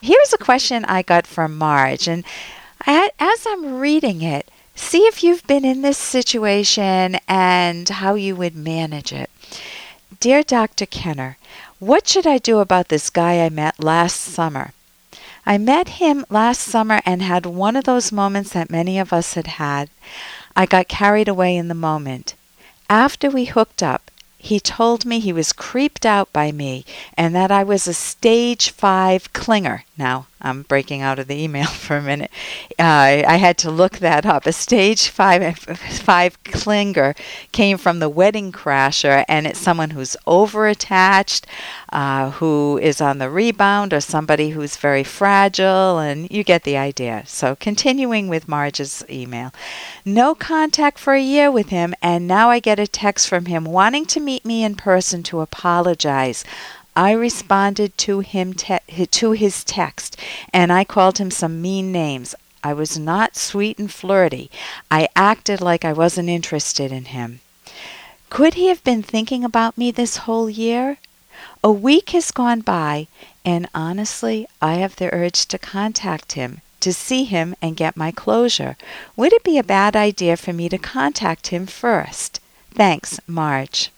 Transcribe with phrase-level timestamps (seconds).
[0.00, 2.22] Here's a question I got from Marge, and
[2.86, 8.54] as I'm reading it, see if you've been in this situation and how you would
[8.54, 9.28] manage it.
[10.20, 10.86] Dear Dr.
[10.86, 11.36] Kenner,
[11.80, 14.72] what should I do about this guy I met last summer?
[15.44, 19.34] I met him last summer and had one of those moments that many of us
[19.34, 19.90] had had.
[20.54, 22.34] I got carried away in the moment.
[22.88, 26.84] After we hooked up, he told me he was creeped out by me
[27.16, 29.82] and that I was a stage five clinger.
[29.96, 32.30] Now, I'm breaking out of the email for a minute.
[32.78, 34.46] Uh, I had to look that up.
[34.46, 37.16] A stage five five clinger
[37.52, 41.44] came from the wedding crasher, and it's someone who's overattached,
[41.92, 46.76] uh, who is on the rebound, or somebody who's very fragile, and you get the
[46.76, 47.24] idea.
[47.26, 49.52] So, continuing with Marge's email,
[50.04, 53.64] no contact for a year with him, and now I get a text from him
[53.64, 56.44] wanting to meet me in person to apologize.
[56.98, 60.16] I responded to him te- to his text
[60.52, 62.34] and I called him some mean names.
[62.64, 64.50] I was not sweet and flirty.
[64.90, 67.38] I acted like I wasn't interested in him.
[68.30, 70.96] Could he have been thinking about me this whole year?
[71.62, 73.06] A week has gone by,
[73.44, 78.10] and honestly, I have the urge to contact him, to see him and get my
[78.10, 78.76] closure.
[79.14, 82.40] Would it be a bad idea for me to contact him first?
[82.74, 83.92] Thanks, Marge.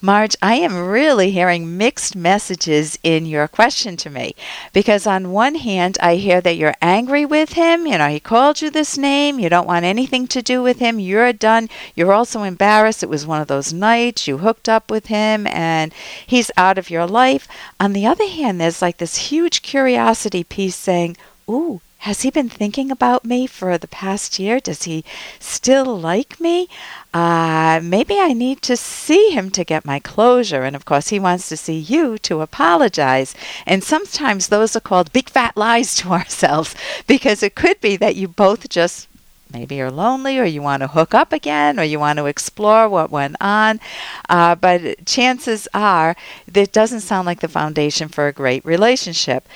[0.00, 4.36] Marge, I am really hearing mixed messages in your question to me.
[4.72, 7.84] Because on one hand, I hear that you're angry with him.
[7.84, 9.40] You know, he called you this name.
[9.40, 11.00] You don't want anything to do with him.
[11.00, 11.68] You're done.
[11.96, 13.02] You're also embarrassed.
[13.02, 15.92] It was one of those nights you hooked up with him and
[16.24, 17.48] he's out of your life.
[17.80, 21.16] On the other hand, there's like this huge curiosity piece saying,
[21.50, 24.60] Ooh, has he been thinking about me for the past year?
[24.60, 25.04] Does he
[25.40, 26.68] still like me?
[27.12, 30.62] Uh, maybe I need to see him to get my closure.
[30.62, 33.34] And of course, he wants to see you to apologize.
[33.66, 36.74] And sometimes those are called big fat lies to ourselves
[37.06, 39.08] because it could be that you both just
[39.52, 42.88] maybe you're lonely or you want to hook up again or you want to explore
[42.88, 43.80] what went on.
[44.28, 49.46] Uh, but chances are that doesn't sound like the foundation for a great relationship.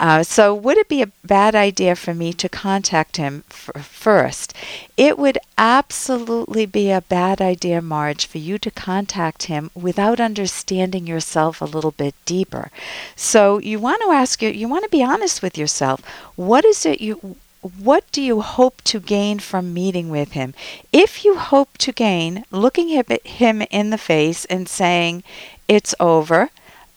[0.00, 4.54] Uh, so, would it be a bad idea for me to contact him f- first?
[4.96, 11.06] It would absolutely be a bad idea, Marge, for you to contact him without understanding
[11.06, 12.70] yourself a little bit deeper.
[13.14, 16.00] So, you want to ask you, you want to be honest with yourself.
[16.34, 20.54] What is it you what do you hope to gain from meeting with him?
[20.92, 25.22] If you hope to gain looking him in the face and saying,
[25.68, 26.50] It's over,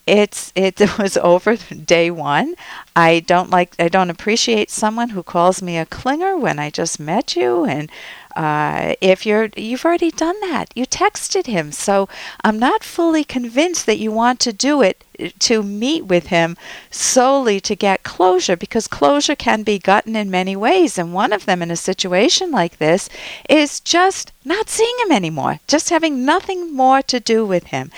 [0.06, 2.56] it's it was over day one.
[2.96, 7.00] I don't like I don't appreciate someone who calls me a clinger when I just
[7.00, 7.90] met you and
[8.36, 10.72] uh, if you're you've already done that.
[10.76, 11.72] You texted him.
[11.72, 12.08] So
[12.44, 16.58] i'm not fully convinced that you want to do it uh, to meet with him
[16.90, 20.98] solely to get closure because closure can be gotten in many ways.
[20.98, 23.10] And one of them in a situation like this
[23.50, 27.92] is just not seeing him anymore just having nothing more to do with him.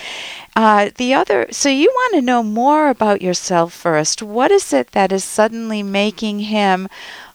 [0.56, 4.22] Uh, the other so you want to know more about yourself first.
[4.22, 6.88] What is it that is suddenly making him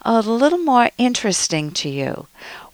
[0.05, 2.27] a little more interesting to you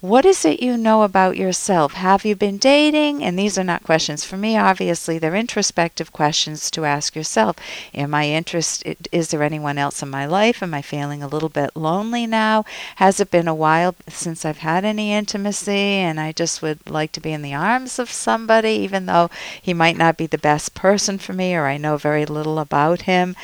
[0.06, 1.94] what is it you know about yourself?
[1.94, 3.25] Have you been dating?
[3.25, 5.19] And these are not questions for me, obviously.
[5.19, 7.56] They're introspective questions to ask yourself.
[7.92, 9.09] Am I interested?
[9.10, 10.62] Is there anyone else in my life?
[10.62, 12.65] Am I feeling a little bit lonely now?
[12.97, 17.10] Has it been a while since I've had any intimacy and I just would like
[17.12, 20.75] to be in the arms of somebody, even though he might not be the best
[20.75, 23.34] person for me or I know very little about him?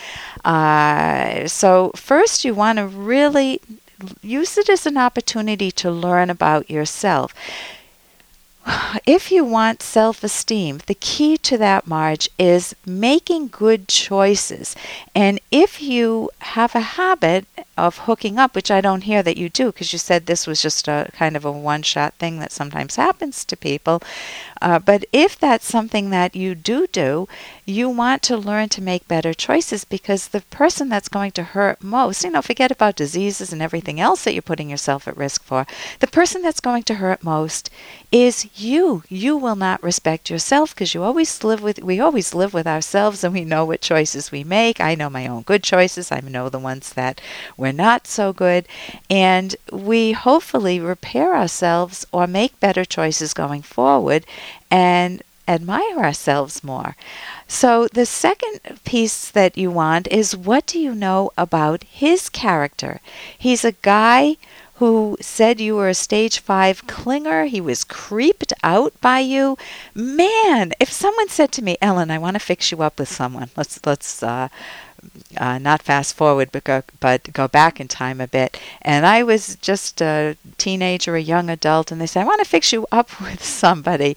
[0.44, 3.60] Uh, so, first, you want to really
[4.22, 7.34] use it as an opportunity to learn about yourself.
[9.06, 14.76] If you want self esteem, the key to that, Marge, is making good choices.
[15.14, 17.46] And if you have a habit
[17.82, 20.62] of hooking up, which I don't hear that you do, because you said this was
[20.62, 24.00] just a kind of a one shot thing that sometimes happens to people,
[24.62, 27.26] uh, but if that's something that you do do,
[27.66, 31.82] you want to learn to make better choices because the person that's going to hurt
[31.82, 35.42] most, you know, forget about diseases and everything else that you're putting yourself at risk
[35.42, 35.66] for.
[35.98, 37.70] The person that's going to hurt most
[38.12, 39.02] is you.
[39.08, 43.24] You will not respect yourself because you always live with, we always live with ourselves
[43.24, 44.80] and we know what choices we make.
[44.80, 47.20] I know my own good choices, I know the ones that
[47.56, 48.66] we're not so good.
[49.10, 54.24] And we hopefully repair ourselves or make better choices going forward
[54.70, 56.96] and admire ourselves more.
[57.48, 63.00] So, the second piece that you want is what do you know about his character?
[63.36, 64.36] He's a guy
[64.76, 67.46] who said you were a stage five clinger.
[67.46, 69.56] He was creeped out by you.
[69.94, 73.50] Man, if someone said to me, Ellen, I want to fix you up with someone,
[73.56, 74.48] let's, let's, uh,
[75.36, 78.58] uh, not fast forward, but go, but go back in time a bit.
[78.82, 82.48] And I was just a teenager, a young adult, and they said, I want to
[82.48, 84.16] fix you up with somebody.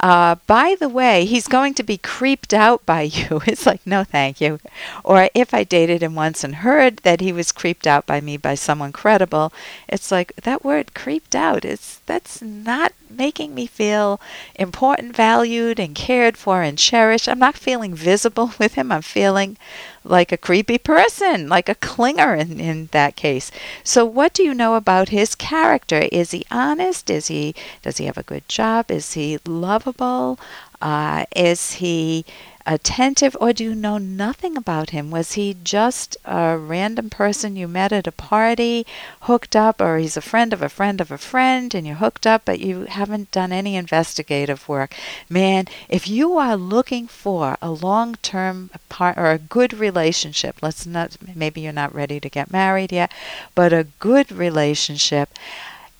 [0.00, 3.42] Uh, by the way, he's going to be creeped out by you.
[3.46, 4.58] It's like, no, thank you.
[5.02, 8.36] Or if I dated him once and heard that he was creeped out by me
[8.36, 9.52] by someone credible,
[9.88, 11.64] it's like that word creeped out.
[11.64, 14.20] It's that's not making me feel
[14.56, 17.28] important, valued, and cared for and cherished.
[17.28, 18.90] I'm not feeling visible with him.
[18.90, 19.56] I'm feeling
[20.04, 23.50] like a creepy person, like a clinger in, in that case.
[23.82, 26.06] So what do you know about his character?
[26.12, 27.10] Is he honest?
[27.10, 28.90] Is he does he have a good job?
[28.90, 30.38] Is he lovable?
[30.80, 32.24] Uh, is he
[32.66, 35.10] attentive, or do you know nothing about him?
[35.10, 38.86] Was he just a random person you met at a party,
[39.22, 42.26] hooked up, or he's a friend of a friend of a friend, and you're hooked
[42.26, 44.94] up, but you haven't done any investigative work?
[45.28, 50.86] Man, if you are looking for a long term part or a good relationship, let's
[50.86, 53.12] not, maybe you're not ready to get married yet,
[53.54, 55.28] but a good relationship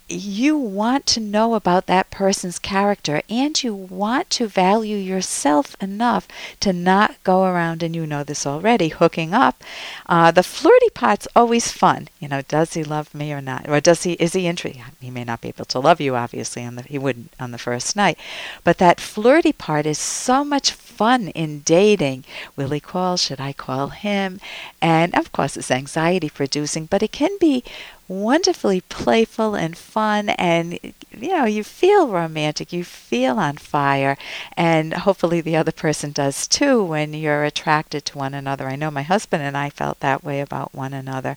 [0.08, 6.28] you want to know about that person's character and you want to value yourself enough
[6.60, 9.64] to not go around and you know this already hooking up.
[10.06, 12.08] Uh, the flirty part's always fun.
[12.20, 13.66] You know does he love me or not?
[13.68, 16.64] Or does he is he interested he may not be able to love you obviously
[16.64, 18.18] on the he wouldn't on the first night.
[18.62, 22.24] But that flirty part is so much fun in dating.
[22.56, 23.16] Will he call?
[23.16, 24.38] Should i call him?
[24.82, 27.64] And of course it's anxiety producing but it can be
[28.08, 30.78] wonderfully playful and fun and
[31.10, 34.16] you know you feel romantic you feel on fire
[34.56, 38.68] and hopefully the other person does too when you're attracted to one another.
[38.68, 41.36] I know my husband and i felt that way about one another.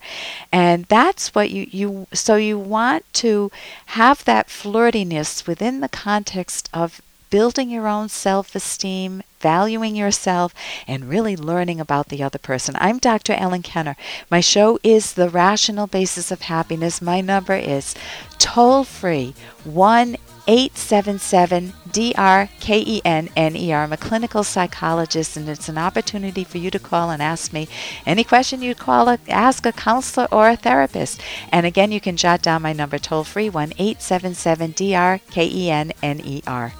[0.51, 3.51] And that's what you you so you want to
[3.87, 10.53] have that flirtiness within the context of building your own self esteem, valuing yourself,
[10.87, 12.75] and really learning about the other person.
[12.79, 13.33] I'm Dr.
[13.33, 13.95] Ellen Kenner.
[14.29, 17.01] My show is The Rational Basis of Happiness.
[17.01, 17.95] My number is
[18.37, 20.17] toll free 1
[20.47, 23.83] 877 DRKENNER.
[23.83, 27.67] I'm a clinical psychologist, and it's an opportunity for you to call and ask me
[28.05, 31.21] any question you call, a, ask a counselor or a therapist.
[31.51, 36.71] And again, you can jot down my number toll free 1 877 DRKENNER.